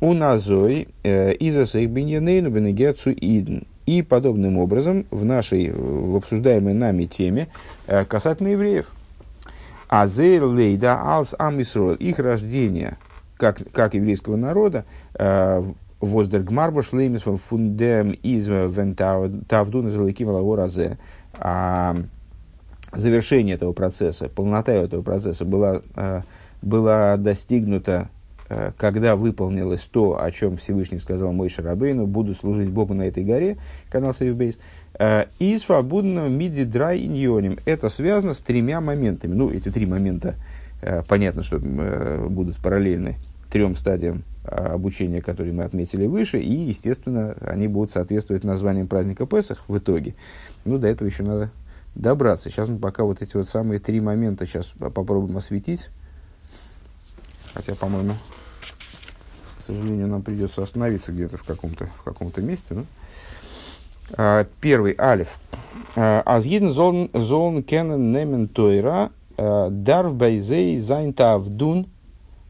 [0.00, 3.64] у назой э, из биньянейну бенегецу идн.
[3.86, 7.48] И подобным образом в нашей, в обсуждаемой нами теме
[7.86, 8.90] э, касательно евреев.
[9.88, 12.98] Азер лейда алс амисрол, их рождение,
[13.38, 14.84] как, как еврейского народа,
[16.00, 20.98] э, воздергмарбо шлеймис фундем из вентавдун залыким лаворазе.
[21.34, 21.96] А
[22.92, 25.82] завершение этого процесса, полнота этого процесса была,
[26.62, 28.08] была достигнута
[28.48, 33.24] Э, когда выполнилось то, о чем Всевышний сказал мой Шарабейну, буду служить Богу на этой
[33.24, 33.58] горе,
[33.90, 34.58] канал Сейвбейс,
[34.98, 37.58] э, и свободного миди драй иньоним.
[37.66, 39.34] Это связано с тремя моментами.
[39.34, 40.36] Ну, эти три момента,
[40.80, 43.16] э, понятно, что будут параллельны
[43.50, 49.64] трем стадиям обучения, которые мы отметили выше, и, естественно, они будут соответствовать названиям праздника Песах
[49.68, 50.14] в итоге.
[50.64, 51.50] Ну, до этого еще надо
[51.94, 52.50] добраться.
[52.50, 55.90] Сейчас мы пока вот эти вот самые три момента сейчас попробуем осветить.
[57.54, 58.14] Хотя, по-моему,
[59.68, 62.66] сожалению, нам придется остановиться где-то в каком-то в каком-то месте.
[62.70, 62.84] Да?
[64.16, 65.38] А, первый, алиф.
[65.94, 71.86] А, אַז אידן זאָלן קענען נעמען תורה а, דאַרף ביי זיי זיין תעבדון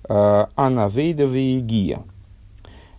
[0.09, 2.01] אַן עבודה ויגיעה.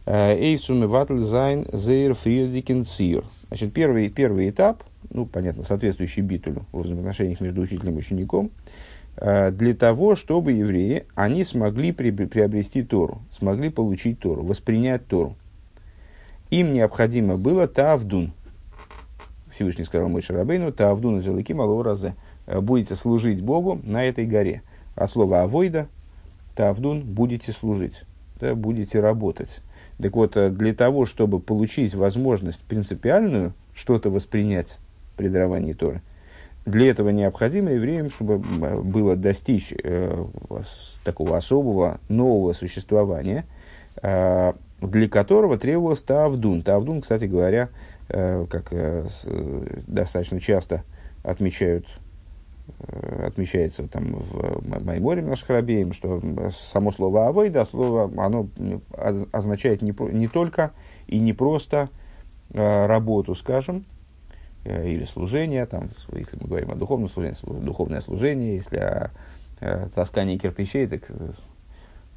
[0.05, 3.23] אויף צו מבטל זיין זייער פריערדיקן ציור.
[3.47, 8.51] Значит, первый, первый этап, ну, понятно, соответствующий битулю в взаимоотношениях между учителем и учеником–
[9.21, 15.35] Э, для того, чтобы евреи, они смогли при, приобрести Тору, смогли получить Тору, воспринять Тору.
[16.49, 18.31] Им необходимо было Тавдун.
[19.51, 22.15] Всевышний сказал Мойше Рабейну, Тавдун из Элыки Малоразе.
[22.45, 24.61] Э, будете служить Богу на этой горе.
[24.95, 25.87] А слово Авойда,
[26.59, 28.03] Тавдун, будете служить,
[28.41, 29.61] да, будете работать.
[29.97, 34.77] Так вот, э, для того, чтобы получить возможность принципиальную что-то воспринять
[35.15, 36.01] при даровании Торы,
[36.65, 40.25] для этого необходимо евреям, чтобы было достичь э,
[41.05, 43.45] такого особого нового существования,
[44.01, 46.61] э, для которого требовалось Тавдун.
[46.61, 47.69] Тавдун, кстати говоря,
[48.09, 49.25] э, как э, с,
[49.87, 50.83] достаточно часто
[51.23, 52.08] отмечают, э,
[53.25, 56.21] отмечается там в Майморе наших рабеем, что
[56.71, 58.47] само слово «авойда», слово, оно
[59.31, 60.71] означает не, не только
[61.07, 61.89] и не просто
[62.51, 63.85] э, работу, скажем,
[64.65, 69.11] Э, или служение, там, если мы говорим о духовном служении, духовное служение, если о,
[69.61, 71.03] о таскании кирпичей, так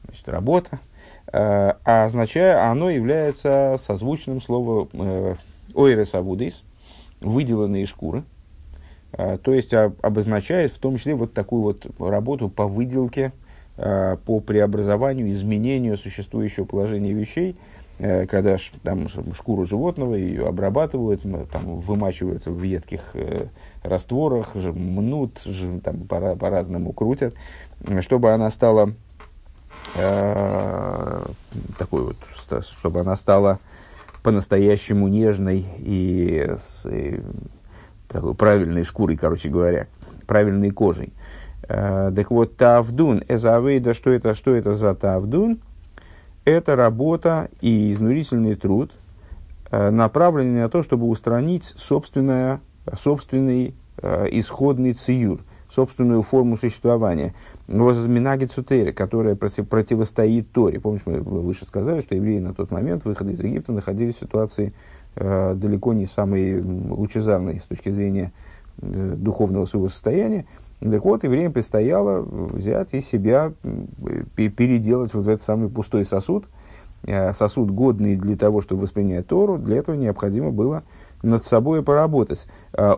[0.05, 0.81] значит, работа,
[1.33, 5.37] э, а означая, оно является созвучным словом э,
[5.75, 6.65] ойрес авудис,
[7.21, 8.25] выделанные шкуры,
[9.17, 13.33] то есть обозначает в том числе вот такую вот работу по выделке,
[13.77, 17.57] по преобразованию, изменению существующего положения вещей–
[17.99, 21.23] Э, когда там, шкуру животного ее обрабатывают,
[21.53, 23.47] там, вымачивают в едких э,
[23.85, 25.39] растворах, мнут,
[25.85, 27.35] там, по, по-разному крутят,
[28.01, 28.93] чтобы она стала
[29.95, 31.27] э,
[31.79, 32.17] такой вот,
[32.63, 33.61] чтобы она стала
[34.25, 36.49] по-настоящему нежной и,
[36.87, 37.21] и
[38.13, 39.89] такой правильной шкурой, короче говоря,
[40.27, 41.13] правильной кожей.
[41.69, 45.61] Э, так вот, тавдун, эзавейда, что это, что это за тавдун?
[46.45, 48.93] Это работа и изнурительный труд,
[49.71, 52.61] э, направленный на то, чтобы устранить собственное,
[53.01, 57.35] собственный э, исходный циюр, собственную форму существования.
[57.69, 60.81] Возминаги цутеры, которая против, противостоит Торе.
[60.81, 64.75] Помните, мы выше сказали, что евреи на тот момент выхода из Египта находились в ситуации
[65.15, 68.33] далеко не самой лучезарной с точки зрения
[68.81, 70.47] э, духовного своего состояния.
[70.81, 73.53] Так вот, евреям предстояло взять из себя,
[74.35, 76.49] переделать вот этот самый пустой сосуд,
[77.05, 80.83] э, сосуд годный для того, чтобы воспринять Тору, для этого необходимо было
[81.23, 82.47] над собой поработать.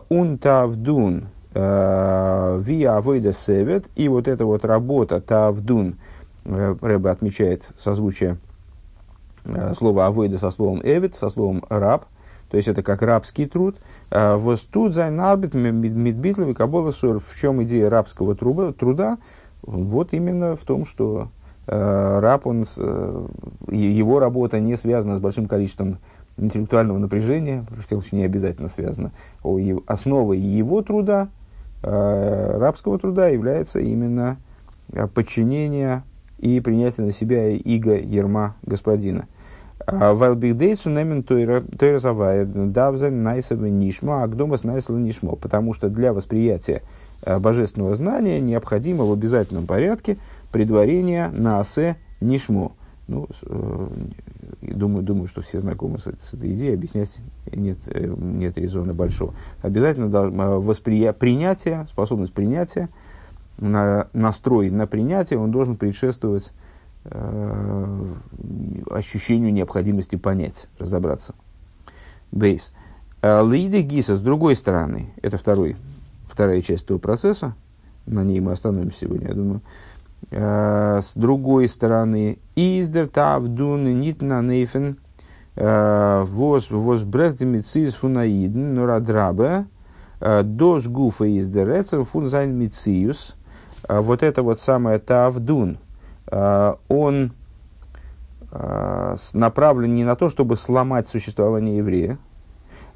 [0.09, 5.95] און תעבדון ווי אַן עבודת עבד, и вот эта вот работа תעבדון,
[6.43, 8.37] э, Рэбе отмечает созвучие
[9.45, 12.05] э, слова עבודה со словом עבד, со словом раб,
[12.49, 13.77] то есть это как рабский труд.
[14.11, 17.19] А, וואָס טוט זיין אַרבעט מיט ביטול און קבלת עול.
[17.19, 19.17] В чем идея рабского труда?
[19.61, 21.29] Вот именно в том, что
[21.67, 23.27] э, раб, он, э,
[23.71, 25.97] его работа не связана с большим количеством
[26.37, 29.11] интеллектуального напряжения, в всяком случае не обязательно связана.
[29.87, 31.29] Основой его труда,
[31.81, 34.37] э, рабского труда, является именно
[34.93, 36.03] э, подчинение
[36.37, 39.25] и принятие на себя иго ерма господина.
[39.87, 45.35] Вайлбигдейцу немен тойразавая давзен найсовы нишмо, а гдомас найсовы нишмо.
[45.35, 46.81] Потому что для восприятия
[47.21, 50.17] э, божественного знания необходимо в обязательном порядке
[50.51, 52.71] предварение на асе нишмо.
[53.07, 53.87] Ну, э,
[54.61, 57.19] думаю, думаю, что все знакомы с, с этой идеей, объяснять
[57.51, 59.35] нет, э, нет резона большого.
[59.61, 60.07] Обязательно
[60.59, 62.89] восприя- принятие, способность принятия,
[63.57, 66.51] на, настрой на принятие, он должен предшествовать
[67.07, 68.05] Э,
[68.89, 71.35] ощущению необходимости понять, разобраться.
[72.31, 72.73] Бейс.
[73.21, 75.75] Э, Лиды Гиса, с другой стороны, это второй,
[76.27, 77.53] вторая часть этого процесса,
[78.07, 79.61] на ней мы остановимся сегодня, я думаю.
[80.31, 84.97] Э, с другой стороны, издер тавдун нитна нейфен
[85.55, 89.67] воз воз брехдемицис фунаиден норадрабе
[90.19, 93.35] дос гуфа издерецер фун зайн мициус.
[93.87, 95.85] Вот это вот самое тавдун– а,
[96.27, 97.31] он
[98.51, 102.17] а, направлен не на то, чтобы сломать существование еврея,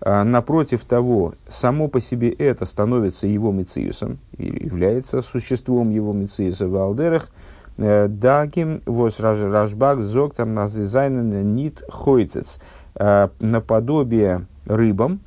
[0.01, 6.75] а напротив того, само по себе это становится его мециусом, является существом его мециуса в
[6.77, 7.29] Алдерах,
[7.77, 12.59] э, Дагим вос рашбак зог там нит хойцец,
[12.95, 15.19] наподобие рыбам,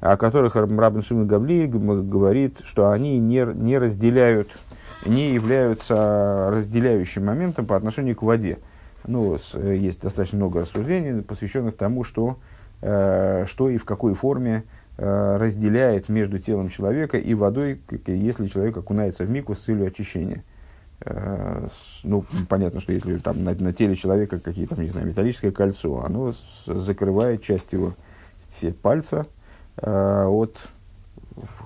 [0.00, 4.48] о которых Рабин Шимон Гавли говорит, что они не, не разделяют
[5.06, 8.58] не являются разделяющим моментом по отношению к воде.
[9.06, 12.38] Ну, с, есть достаточно много рассуждений, посвященных тому, что,
[12.82, 14.64] э, что и в какой форме
[14.98, 20.44] э, разделяет между телом человека и водой, если человек окунается в мику с целью очищения.
[21.02, 21.66] Э,
[22.02, 26.32] ну, понятно, что если там на, на теле человека какие-то, не знаю, металлическое кольцо, оно
[26.32, 27.94] с, закрывает часть его
[28.82, 29.26] пальца
[29.78, 30.58] э, от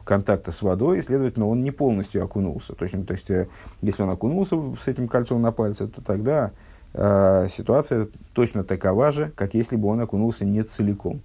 [0.05, 2.75] контакта с водой, и, следовательно, он не полностью окунулся.
[2.75, 3.49] Точно, то есть, э,
[3.83, 6.53] если он окунулся с этим кольцом на пальце, то тогда
[6.93, 11.21] э, ситуация точно такова же, как если бы он окунулся не целиком.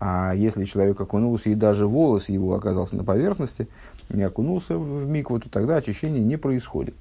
[0.00, 3.68] А если человек окунулся, и даже волос его оказался на поверхности,
[4.08, 6.94] не окунулся в микву, то тогда очищение не происходит.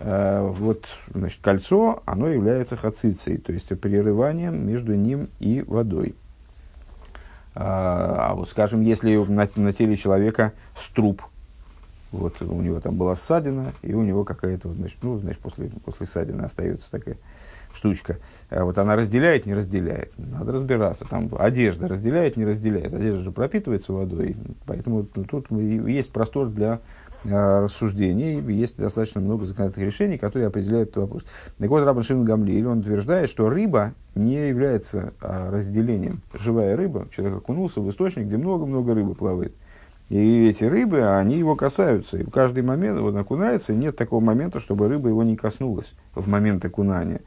[0.00, 6.14] Э, вот, значит, кольцо, оно является хацицей, то есть прерыванием между ним и водой.
[7.54, 11.22] А, а вот, скажем, если на, на теле человека струп,
[12.10, 16.06] вот у него там была ссадина, и у него какая-то, значит, ну, значит, после, после
[16.06, 17.16] ссадины остается такая
[17.72, 18.18] штучка.
[18.50, 20.12] А вот она разделяет, не разделяет.
[20.16, 21.04] Надо разбираться.
[21.04, 22.94] Там одежда разделяет, не разделяет.
[22.94, 26.80] Одежда же пропитывается водой, поэтому тут есть простор для
[27.24, 31.22] рассуждений, есть достаточно много законодательных решений, которые определяют этот вопрос.
[31.58, 36.20] Так вот, Рабан Шимон Гамлиэль, он утверждает, что рыба не является а, разделением.
[36.32, 39.54] Живая рыба, человек окунулся в источник, где много-много рыбы плавает.
[40.10, 42.18] И эти рыбы, они его касаются.
[42.18, 45.94] И в каждый момент он окунается, и нет такого момента, чтобы рыба его не коснулась
[46.14, 47.22] в момент окунания.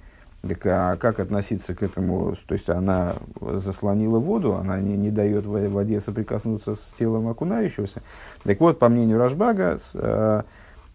[0.47, 2.35] Так а как относиться к этому?
[2.47, 8.01] То есть она заслонила воду, она не, не дает воде соприкоснуться с телом окунающегося.
[8.43, 10.43] Так вот, по мнению Рашбага, с, э,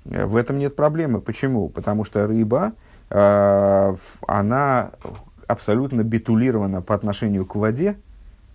[0.04, 1.20] в этом нет проблемы.
[1.20, 1.68] Почему?
[1.68, 2.72] Потому что рыба,
[3.10, 4.90] э, она
[5.46, 7.96] абсолютно битулирована по отношению к воде,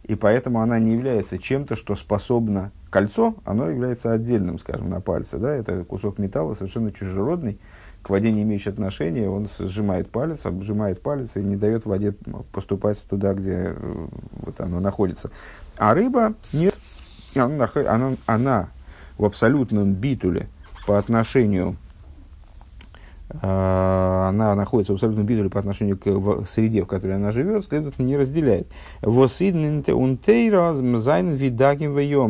[0.03, 2.71] и поэтому она не является чем-то, что способно...
[2.89, 5.37] Кольцо, оно является отдельным, скажем, на пальце.
[5.37, 5.53] Да?
[5.53, 7.59] Это кусок металла совершенно чужеродный,
[8.07, 12.13] к воде не имеющий отношения, он сжимает палец, обжимает палец и не дает воде
[12.53, 15.29] поступать туда, где э, вот оно находится.
[15.77, 16.73] А рыба нет,
[17.35, 18.69] она, она, она
[19.17, 20.47] в абсолютном битуле
[20.85, 21.75] по отношению
[23.41, 28.15] она находится в абсолютном бидуле по отношению к среде, в которой она живет, следовательно, не
[28.15, 28.67] разделяет.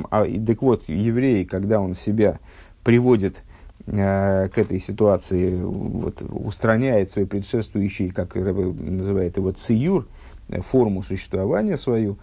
[0.10, 2.40] А так вот, еврей, когда он себя
[2.84, 3.44] приводит
[3.88, 10.08] к этой ситуации, вот, устраняет свои предшествующие, как называет его, циюр,
[10.62, 12.18] форму существования свою,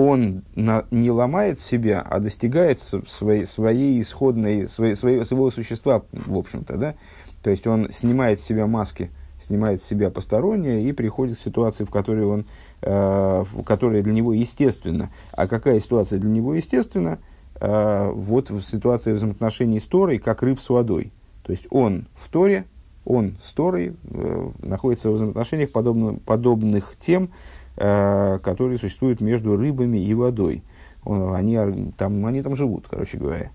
[0.00, 6.76] он на, не ломает себя, а достигает своей, своей исходной, своей, своего существа, в общем-то,
[6.76, 6.94] да?
[7.42, 9.10] То есть он снимает с себя маски,
[9.42, 12.46] снимает с себя постороннее и приходит в ситуацию, в которой он,
[12.82, 15.10] э, которая для него естественна.
[15.32, 17.18] А какая ситуация для него естественна?
[17.60, 21.12] Э, вот в ситуации взаимоотношений с Торой, как рыб с водой.
[21.42, 22.64] То есть он в Торе,
[23.04, 27.30] он с Торой э, находится в взаимоотношениях подобно, подобных тем,
[27.76, 30.62] э, которые существуют между рыбами и водой.
[31.04, 33.50] Он, они, там, они там живут, короче говоря.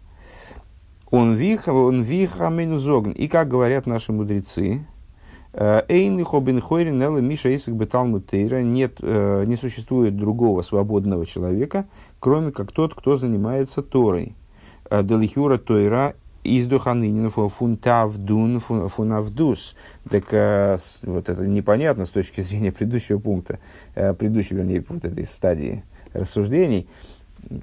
[1.10, 3.12] Он виха, он виха менузогн.
[3.12, 4.86] И как говорят наши мудрецы,
[5.56, 8.62] э, Эйнлихо бен хойрин элла миша исик беталмут тейра.
[8.62, 11.86] Нет, э, не существует другого свободного человека,
[12.20, 14.36] кроме как тот, кто занимается Торой.
[14.90, 19.76] Э, Делихюра Тойра из духанынин фунтавдун фунавдус.
[20.08, 20.26] Так
[21.02, 23.58] вот это непонятно с точки зрения предыдущего пункта,
[23.96, 25.84] предыдущей, вернее, вот этой стадии
[26.14, 26.88] рассуждений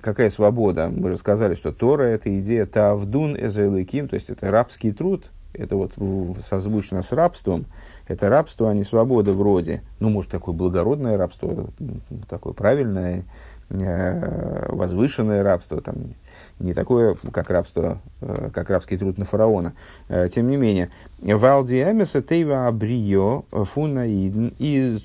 [0.01, 0.88] какая свобода?
[0.88, 5.76] Мы же сказали, что Тора– это идея Тавдун Эзелыким, то есть это рабский труд, это
[5.76, 5.92] вот
[6.40, 7.66] созвучно с рабством,
[8.09, 11.68] это рабство, а не свобода вроде, ну, может, такое благородное рабство,
[12.28, 13.24] такое правильное,
[13.70, 15.96] э, возвышенное рабство, там,
[16.59, 19.72] не такое, как рабство, э, как рабский труд на фараона.
[20.09, 20.90] Э, тем не менее,
[21.20, 24.98] Валдиамеса Тейва Абрио Фунаидн и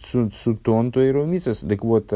[0.43, 1.60] Цутон Тойрумицес.
[1.60, 2.12] Так вот,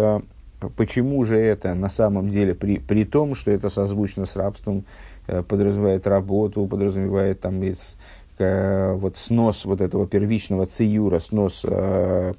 [0.75, 4.83] Почему же это на самом деле, при, при том, что это созвучно с рабством,
[5.27, 7.97] э, подразумевает работу, подразумевает там из,
[8.37, 12.33] э, вот снос вот этого первичного циюра, снос э,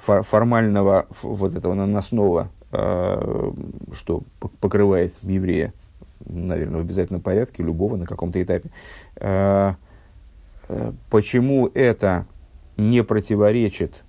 [0.00, 3.52] фор, формального вот этого наносного, э,
[3.92, 4.22] что
[4.60, 5.72] покрывает еврея,
[6.24, 8.70] наверное, в обязательном порядке, любого на каком-то этапе.
[9.16, 9.74] Э,
[10.68, 12.26] э, почему это
[12.76, 14.02] не противоречит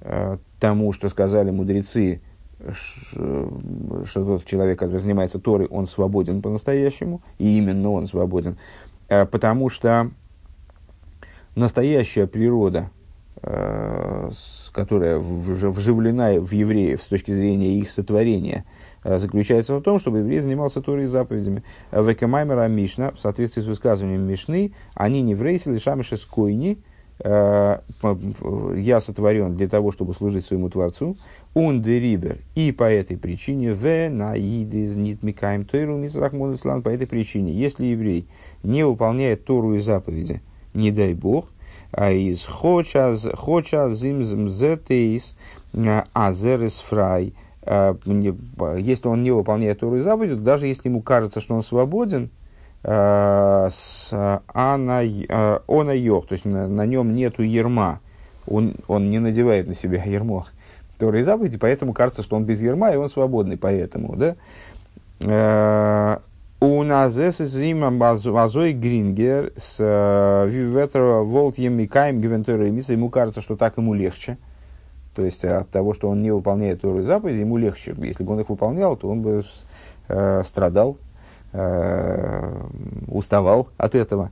[0.00, 2.20] э, тому, что сказали мудрецы,
[2.72, 3.50] что
[4.14, 8.56] тот человек, который занимается Торой, он свободен по-настоящему, и именно он свободен, э,
[9.30, 10.10] потому что
[11.54, 12.90] настоящая природа,
[13.42, 14.30] э,
[14.72, 18.64] которая вживлена в евреев с точки зрения их сотворения,
[19.04, 21.62] э, заключается в том, чтобы еврей занимался Торой и заповедями.
[21.90, 26.91] Векамаймера Мишна, в соответствии с высказыванием Мишны, они не в рейсе лишамиша скойни, Э,
[27.24, 31.16] я сотворен для того, чтобы служить своему Творцу,
[31.54, 37.06] он дерибер, и по этой причине, в наидис нит микаем тойру мизрахмон ислам, по этой
[37.06, 38.26] причине, если еврей
[38.62, 40.40] не выполняет Тору и заповеди,
[40.74, 41.48] не дай Бог,
[41.92, 43.28] а из хочаз
[43.98, 45.36] зимзм зетейс
[45.74, 47.94] э, азерес фрай, э,
[48.78, 52.41] если он не выполняет Тору и заповеди, даже если ему кажется, что он свободен, Э,
[52.84, 58.00] с ана, э, то есть на, на нем нету ерма,
[58.46, 60.46] он, он не надевает на себя ермо
[60.98, 64.36] Торы и заповеди, поэтому кажется, что он без ерма, и он свободный поэтому, да.
[65.24, 66.18] Э,
[66.60, 69.78] у нас здесь зима Азой Грингер с
[70.48, 74.38] Виветра Волт Емикаем Гивентора ему кажется, что так ему легче.
[75.16, 77.94] То есть от того, что он не выполняет Тору и заповеди, ему легче.
[77.98, 79.44] Если бы он их выполнял, то он бы
[80.08, 81.11] э, страдал, Э,
[83.08, 84.30] уставал от этого.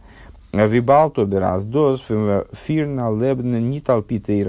[0.53, 4.43] Вибал тобераздоз фирна лебна не толпита и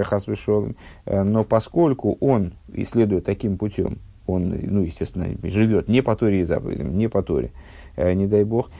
[1.04, 6.44] э, Но поскольку он, исследует таким путем, он, ну, естественно, живет не по Торе и
[6.44, 7.50] заповедям, не по Торе,
[7.96, 8.70] э, не дай бог,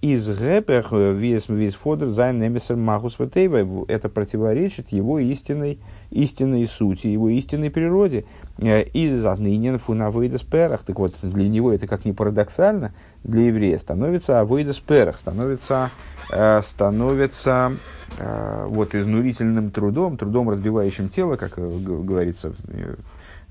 [0.00, 5.78] из гэпех вес вес фодер зайн немесер махус это противоречит его истинной,
[6.10, 8.24] истинной сути, его истинной природе.
[8.58, 10.82] Из отныне фунавейдес перах.
[10.82, 15.90] Так вот, для него это как ни парадоксально, для еврея становится авойдес перах, становится,
[16.32, 17.72] э, становится
[18.18, 22.94] э, вот изнурительным трудом, трудом разбивающим тело, как э, говорится э,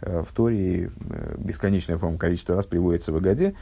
[0.02, 3.56] в Торе, э, бесконечное, по количество раз приводится в Агаде.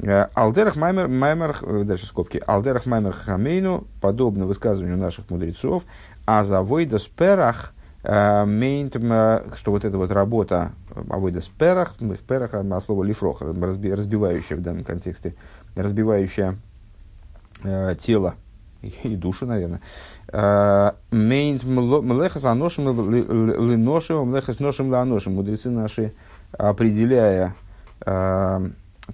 [0.00, 5.84] Э, Алдерах Маймер, Маймер, дальше скобки, Алдерах Маймер Хамейну, подобно высказыванию наших мудрецов,
[6.26, 7.72] а за Войдас Перах,
[8.02, 10.72] мейнт, что вот эта вот работа
[11.10, 15.34] Авойда Сперах, Сперах, а слово Лифрох, разбивающая в данном контексте,
[15.74, 16.56] разбивающая
[17.62, 18.36] э, тело
[18.82, 19.80] и душу, наверное.
[21.10, 25.34] Мейнт млехас аношим линошим, млехас ношим ланошим.
[25.34, 26.12] Мудрецы наши,
[26.52, 27.54] определяя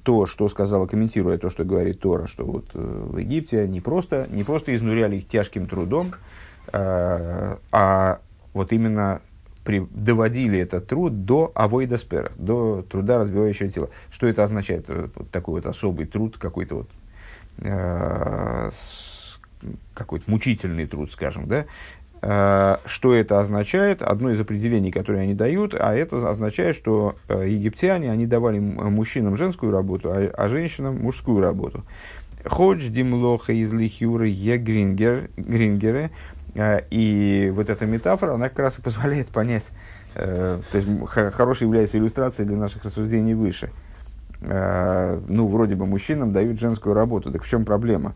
[0.03, 4.27] то, что сказала, комментируя то, что говорит Тора, что вот э, в Египте не просто,
[4.31, 6.13] не просто изнуряли их тяжким трудом,
[6.73, 8.19] э, а
[8.53, 9.21] вот именно
[9.65, 13.91] при, доводили этот труд до авойдаспера, до труда, разбивающего тело.
[14.11, 14.87] Что это означает?
[14.89, 16.89] Вот такой вот особый труд, какой-то вот
[17.59, 18.71] э,
[19.95, 21.67] какой-то мучительный труд, скажем, да,
[22.23, 24.03] Э, что это означает?
[24.03, 29.37] Одно из определений, которые они дают, а это означает, что э, египтяне, они давали мужчинам
[29.37, 31.85] женскую работу, а, а женщинам мужскую работу.
[32.45, 36.11] Ходж димлоха из лихюры е грингеры.
[36.55, 39.65] Э, и вот эта метафора, она как раз и позволяет понять,
[40.15, 43.69] то есть хорошей является иллюстрацией для наших рассуждений выше.
[44.41, 48.15] Ну, вроде бы мужчинам дают женскую работу, так в чем проблема?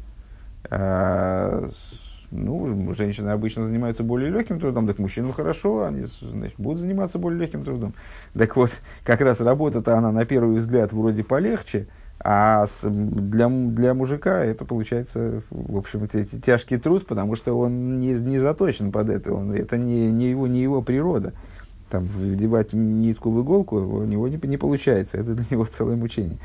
[2.32, 7.40] Ну, женщины обычно занимаются более легким трудом, так мужчинам хорошо, они значит, будут заниматься более
[7.40, 7.94] легким трудом.
[8.34, 8.70] Так вот,
[9.04, 11.88] как раз работа-то она на первый взгляд вроде полегче,
[12.22, 18.38] а для, для мужика это получается, в общем, тяжкий труд, потому что он не, не
[18.38, 21.32] заточен под это, он, это не, не, его, не его природа.
[21.88, 26.38] Там вдевать нитку в иголку у него не, не получается, это для него целое мучение.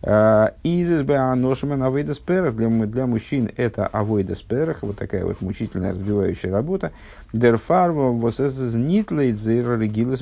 [0.00, 2.54] Изис беаношмен авейдесперах.
[2.54, 4.82] Для, для мужчин это авейдесперах.
[4.82, 6.92] Вот такая вот мучительная разбивающая работа.
[7.32, 10.20] Дерфарва восэсэс нитлейт регилес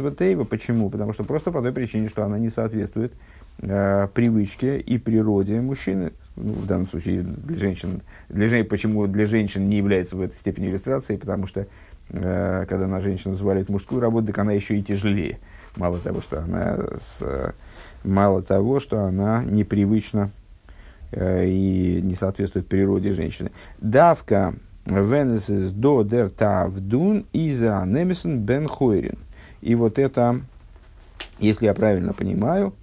[0.49, 0.89] Почему?
[0.89, 3.13] Потому что просто по той причине, что она не соответствует
[3.61, 6.13] э, привычке и природе мужчины.
[6.37, 8.03] Ну, в данном случае для женщин.
[8.31, 11.19] Для, жен, почему для женщин не является в этой степени иллюстрацией?
[11.19, 11.67] Потому что
[12.11, 15.39] э, когда на женщину взваливает мужскую работу, так она еще и тяжелее.
[15.77, 17.55] Мало того, что она с
[18.07, 20.31] Мало того, что она непривычна
[21.11, 23.51] э, и не соответствует природе женщины.
[23.79, 24.55] Давка
[24.87, 29.19] венесис до дер тавдун иза немесен бен хойрин.
[29.61, 30.41] И вот это,
[31.41, 32.75] если я правильно понимаю,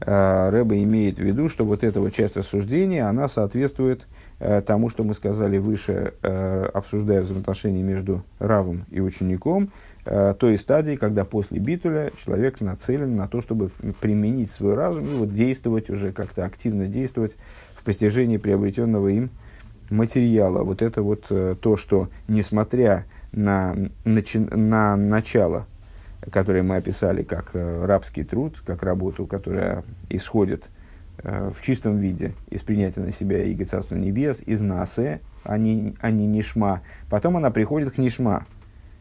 [0.00, 4.06] э, Рэба имеет в виду, что вот эта вот часть рассуждения, она соответствует
[4.38, 6.14] э, тому, что мы сказали выше,
[6.72, 9.68] обсуждая взаимоотношения между равом и учеником,
[10.04, 13.70] той стадии, когда после битуля человек нацелен на то, чтобы
[14.00, 17.36] применить свой разум и вот действовать уже как-то активно действовать
[17.74, 19.30] в постижении приобретенного им
[19.90, 20.62] материала.
[20.62, 23.74] Вот это вот э, то, что несмотря на,
[24.04, 25.66] начи, на начало,
[26.30, 30.70] которое мы описали как э, рабский труд, как работу, которая исходит
[31.22, 36.10] в чистом виде из принятия на себя и Царства Небес, из Насе, а не, а
[36.10, 36.80] не Нишма.
[37.10, 38.46] Потом она приходит к Нишма,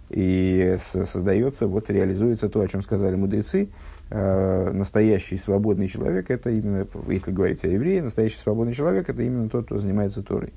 [0.10, 3.70] и создается, вот реализуется то, о чем сказали мудрецы,
[4.10, 9.49] э, настоящий свободный человек, это именно, если говорить о евреи, настоящий свободный человек, это именно
[9.49, 10.51] тот, кто занимается Торой.